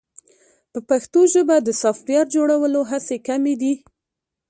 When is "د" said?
1.61-1.69